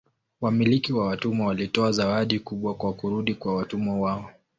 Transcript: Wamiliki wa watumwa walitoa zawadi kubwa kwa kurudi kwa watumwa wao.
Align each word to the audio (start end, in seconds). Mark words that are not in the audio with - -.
Wamiliki 0.41 0.93
wa 0.93 1.07
watumwa 1.07 1.47
walitoa 1.47 1.91
zawadi 1.91 2.39
kubwa 2.39 2.75
kwa 2.75 2.93
kurudi 2.93 3.35
kwa 3.35 3.55
watumwa 3.55 3.99
wao. 3.99 4.31